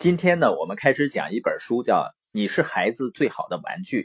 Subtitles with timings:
[0.00, 1.96] 今天呢，我们开始讲一本书，叫
[2.32, 4.04] 《你是孩子最好的玩具》。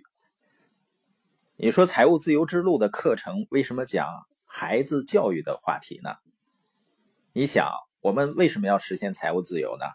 [1.56, 4.06] 你说财务自由之路的课程为什么讲
[4.44, 6.18] 孩子教育的话题呢？
[7.32, 7.72] 你想，
[8.02, 9.86] 我们为什么要实现财务自由呢？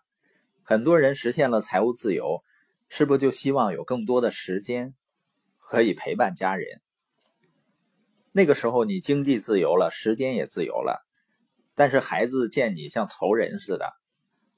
[0.63, 2.43] 很多人实现了财务自由，
[2.89, 4.95] 是不是就希望有更多的时间
[5.59, 6.81] 可以陪伴家人？
[8.33, 11.07] 那个时候你经济自由了，时间也自由了，
[11.75, 13.93] 但是孩子见你像仇人似的，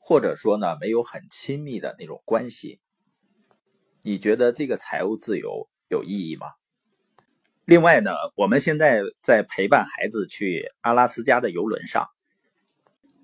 [0.05, 2.81] 或者说呢没有很亲密的那种关系，
[4.03, 6.49] 你觉得这个财务自由有意义吗？
[7.65, 12.09] 另外呢，我们现在在陪伴孩子去阿拉斯加的游轮上，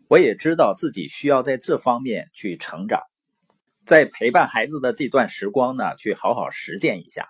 [0.06, 3.02] 我也知道自己需要在这方面去成长，
[3.84, 7.26] 在陪伴孩子的这段时光呢，去好好实践一下。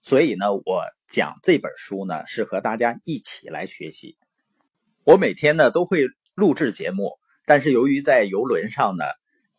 [0.00, 4.16] 所以呢，我讲这本书呢，是和大家一起来学习。
[5.02, 9.04] 我每天呢都会录制节目，但是由于在游轮上呢，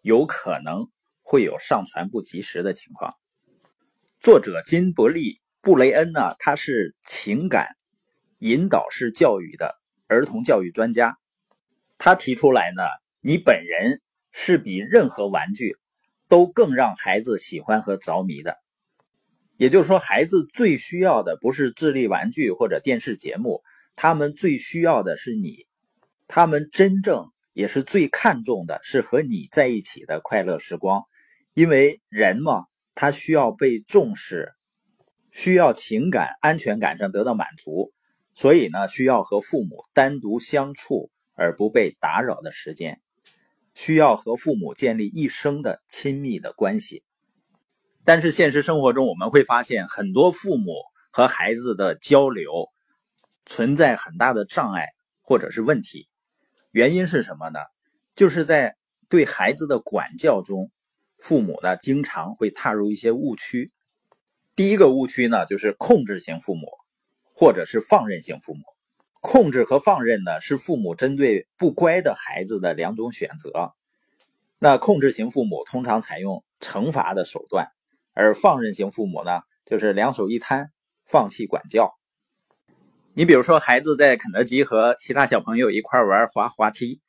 [0.01, 0.89] 有可能
[1.21, 3.13] 会有上传不及时的情况。
[4.19, 7.67] 作者金伯利·布雷恩呢，他是情感
[8.39, 9.75] 引导式教育的
[10.07, 11.17] 儿童教育专家。
[11.97, 12.81] 他提出来呢，
[13.21, 15.77] 你本人是比任何玩具
[16.27, 18.57] 都更让孩子喜欢和着迷的。
[19.57, 23.61] 也就是说，孩子最需要的不是智力玩具或者电视节目，
[23.95, 25.67] 他们最需要的是你。
[26.27, 31.05] 他们真正也是最看重的是和你在一起的快乐时光。
[31.53, 34.51] 因为人嘛，他需要被重视，
[35.31, 37.93] 需要情感安全感上得到满足，
[38.33, 42.99] 所以呢，需要和父母单独相处而不被打扰的时间，
[43.73, 47.03] 需要和父母建立一生的亲密的关系。
[48.03, 50.73] 但是现实生活中，我们会发现很多父母
[51.09, 52.67] 和孩子的交流
[53.45, 54.89] 存在很大的障碍
[55.21, 56.09] 或者是问题。
[56.75, 57.59] 原因是什么呢？
[58.17, 58.75] 就是在
[59.07, 60.71] 对孩子的管教中，
[61.19, 63.71] 父母呢经常会踏入一些误区。
[64.57, 66.67] 第一个误区呢，就是控制型父母
[67.33, 68.63] 或者是放任型父母。
[69.21, 73.71] 控制和放任呢，是父母针对不乖的孩子的两种选择。
[74.59, 77.69] 那控制型父母通常采用惩罚的手段。
[78.11, 80.73] 而放任型父母呢，就是两手一摊，
[81.05, 81.97] 放弃管教。
[83.17, 86.99] 你比如说，孩子在肯德基和其他小朋友一块玩滑滑梯，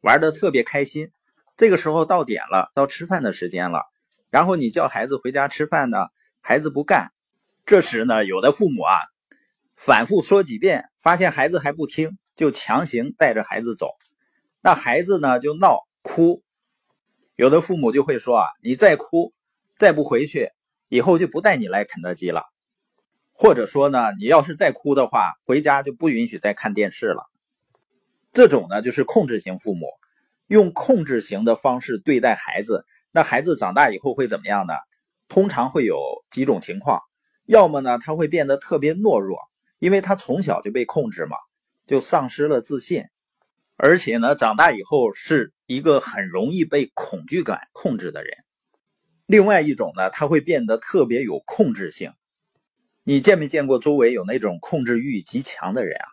[0.00, 1.10] 玩的特别开心。
[1.58, 3.82] 这个时候到点了，到吃饭的时间了，
[4.30, 6.06] 然后你叫孩子回家吃饭呢，
[6.40, 7.12] 孩子不干。
[7.66, 8.96] 这时呢，有的父母啊，
[9.76, 13.90] 反复说几遍，发现孩子还不听，就强行带着孩子走。
[14.62, 16.42] 那孩子呢，就闹哭。
[17.36, 19.34] 有的父母就会说啊，你再哭。
[19.76, 20.48] 再不回去，
[20.88, 22.44] 以后就不带你来肯德基了。
[23.32, 27.28] 或者说呢，你要是再哭的话，回家就不允许再看电视了。
[28.32, 29.86] 这种呢，就是控制型父母，
[30.46, 32.84] 用控制型的方式对待孩子。
[33.10, 34.74] 那孩子长大以后会怎么样呢？
[35.28, 35.98] 通常会有
[36.30, 37.00] 几种情况，
[37.46, 39.38] 要么呢，他会变得特别懦弱，
[39.78, 41.36] 因为他从小就被控制嘛，
[41.86, 43.04] 就丧失了自信，
[43.76, 48.32] 而且呢，长大以后是一个很容易被恐惧感控制的人。
[49.26, 52.12] 另外一种呢，他会变得特别有控制性。
[53.04, 56.06] 你见没见过周围有那种控制欲极强的人啊？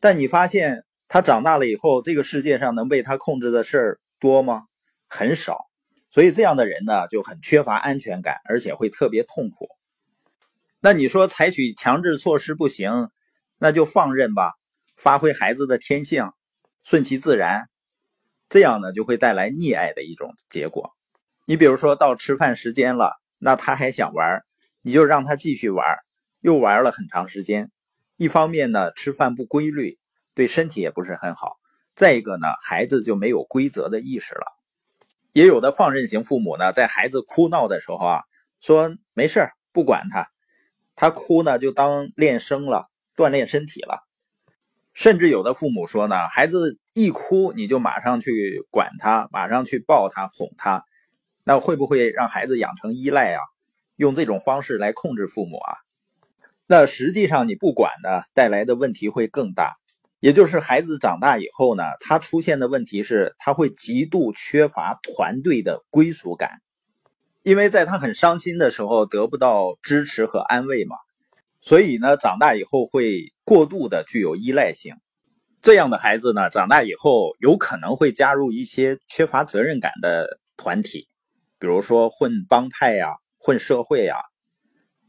[0.00, 4.64] 但你发现他长大了以后，这个世界上能被他控制的事儿多吗？
[5.08, 5.66] 很少。
[6.10, 9.68] 所以这样的人呢，就很缺乏安全感，而且会特别痛苦。
[10.78, 13.08] 那你说采取强制措施不行，
[13.58, 14.52] 那就放任吧，
[14.96, 16.30] 发挥孩子的天性，
[16.84, 17.68] 顺其自然，
[18.48, 20.92] 这样呢就会带来溺爱的一种结果。
[21.46, 24.44] 你比如说到吃饭时间了，那他还想玩，
[24.84, 25.96] 你就让他继续玩，
[26.40, 27.70] 又玩了很长时间。
[28.18, 29.98] 一方面呢，吃饭不规律，
[30.34, 31.56] 对身体也不是很好；
[31.94, 34.44] 再一个呢，孩子就没有规则的意识了。
[35.32, 38.24] 也有的放任型父母呢，在孩子哭闹的时候啊，
[38.60, 40.28] 说没事不管他，
[40.94, 44.06] 他哭呢就当练声了，锻炼身体了。
[44.92, 50.84] 甚至有的父母说呢，孩子一哭你就马上去管他，马上去抱他，哄他。
[51.42, 53.40] 那会不会让孩子养成依赖啊？
[53.96, 55.74] 用这种方式来控制父母啊？
[56.66, 59.74] 那实际上你不管呢，带来的问题会更大。
[60.20, 66.62] 也就是孩子长大以后呢，他出现的问题是，他会极度缺乏团队的归属感，
[67.42, 70.96] 因为在他很伤心的时候得不到支持和安慰嘛，
[71.60, 74.94] 所以呢，长大以后会过度的具有依赖性。
[75.60, 81.06] 这样的孩子呢，长大以后有可能会加入一些缺乏责任感的团体。
[81.58, 83.14] 比如说混帮派呀，
[83.44, 84.16] 混社会呀，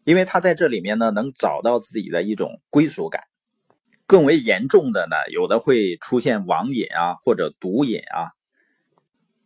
[0.04, 3.24] 因为他在这里面呢，能找到自己的一种归属感。
[4.06, 8.36] 更为严重的呢，有的会出现网瘾啊，或者毒瘾啊。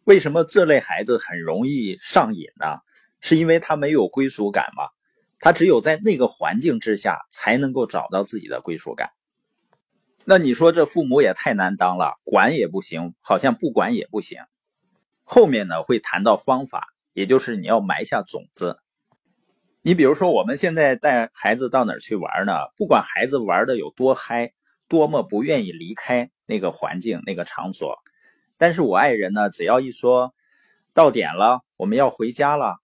[0.06, 2.80] 为什么这类孩子很容易上瘾呢？
[3.19, 4.89] 是因为他没有归属感吗？
[5.38, 9.12] 他只有在那个环境之下，才能够找到自己的归属感。
[10.25, 14.39] 那你说这父母也太难当了，管也不行，好像不管也不行。
[15.24, 18.79] 后面呢会谈到方法，也就是你要埋下种子。
[19.81, 22.53] 你比如说，我们现在带孩子到哪儿去玩呢？
[22.75, 24.53] 不管孩子玩的有多嗨，
[24.88, 27.97] 多么不愿意离开那个环境、那个场所，
[28.57, 30.33] 但是我爱人呢，只要一说
[30.94, 32.77] 到点了，我们要回家了。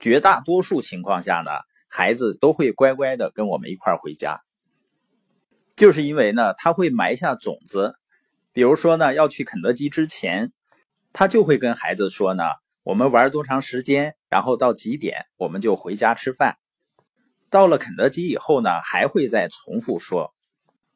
[0.00, 1.50] 绝大多数情况下呢，
[1.88, 4.42] 孩子都会乖乖的跟我们一块回家，
[5.76, 7.94] 就是因为呢，他会埋下种子。
[8.52, 10.52] 比如说呢，要去肯德基之前，
[11.12, 12.42] 他就会跟孩子说呢，
[12.88, 16.56] 我们玩多长时间，然后到几点我们就回家吃饭。
[17.50, 20.34] 到了肯德基以后呢，还会再重复说，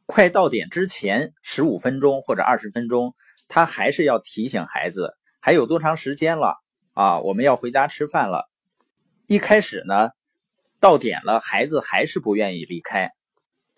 [0.06, 3.14] 快到点之前十五分钟或者二十分钟，
[3.46, 6.56] 他还是要提醒孩子还有多长时间了
[6.94, 8.48] 啊，我们要回家吃饭了。
[9.26, 10.12] 一开始呢，
[10.80, 13.10] 到点了，孩子还是不愿意离开。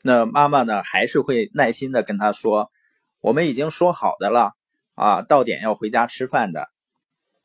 [0.04, 2.70] 那妈妈呢，还是会耐心的跟他说
[3.18, 4.52] ：“我们已经说好的了
[4.94, 6.68] 啊，到点要回家吃饭的。”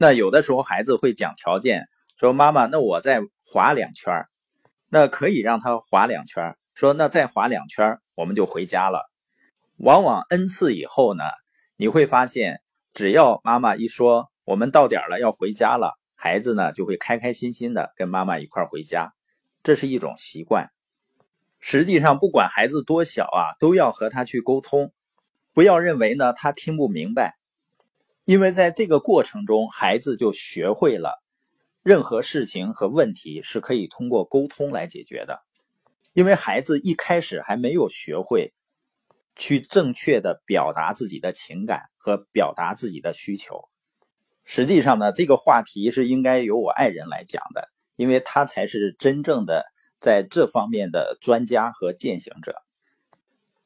[0.02, 4.26] 那有的时候孩子会讲条件，说：“妈妈，那我再滑两圈
[4.88, 9.12] 那可以让他滑两圈说：“那再滑两圈我们就回家了。”
[9.76, 11.26] 往往 n 次以后呢，
[11.76, 12.62] 你会发现，
[12.94, 16.00] 只要妈妈一说“我们到点了，要回家了”。
[16.16, 19.14] 孩子呢就会开开心心的跟妈妈一块回家，
[19.64, 20.70] 这是一种习惯。
[21.60, 24.94] 实际上，不管孩子多小啊，都要和他去沟通，
[25.54, 27.39] 不要认为呢他听不明白，
[28.30, 31.20] 因为在这个过程中，孩子就学会了
[31.82, 35.42] 任何事情和问题是可以通过沟通来解决的。
[36.14, 38.54] 因为孩子一开始还没有学会
[39.36, 43.68] 去正确的表达自己的情感和表达自己的需求。
[44.46, 49.66] 实际上呢，这个话题是应该由我爱人来讲的，因为他才是真正的
[50.00, 52.62] 在这方面的专家和践行者。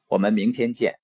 [0.06, 0.94] 我们明天见。